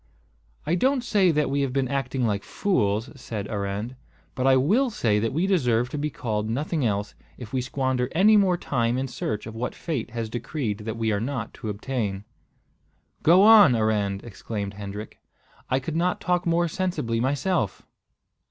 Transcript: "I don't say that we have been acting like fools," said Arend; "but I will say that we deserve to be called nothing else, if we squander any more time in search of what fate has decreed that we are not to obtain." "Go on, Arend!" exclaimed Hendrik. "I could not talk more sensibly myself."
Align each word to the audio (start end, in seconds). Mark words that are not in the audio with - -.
"I 0.65 0.73
don't 0.73 1.03
say 1.03 1.29
that 1.29 1.51
we 1.51 1.61
have 1.61 1.73
been 1.73 1.87
acting 1.87 2.25
like 2.25 2.43
fools," 2.43 3.11
said 3.15 3.47
Arend; 3.49 3.95
"but 4.33 4.47
I 4.47 4.57
will 4.57 4.89
say 4.89 5.19
that 5.19 5.31
we 5.31 5.45
deserve 5.45 5.89
to 5.89 5.97
be 5.99 6.09
called 6.09 6.49
nothing 6.49 6.83
else, 6.83 7.13
if 7.37 7.53
we 7.53 7.61
squander 7.61 8.09
any 8.13 8.35
more 8.35 8.57
time 8.57 8.97
in 8.97 9.07
search 9.07 9.45
of 9.45 9.53
what 9.53 9.75
fate 9.75 10.09
has 10.09 10.27
decreed 10.27 10.79
that 10.79 10.97
we 10.97 11.11
are 11.11 11.21
not 11.21 11.53
to 11.53 11.69
obtain." 11.69 12.23
"Go 13.21 13.43
on, 13.43 13.75
Arend!" 13.75 14.23
exclaimed 14.23 14.73
Hendrik. 14.73 15.19
"I 15.69 15.79
could 15.79 15.95
not 15.95 16.19
talk 16.19 16.47
more 16.47 16.67
sensibly 16.67 17.19
myself." 17.19 17.83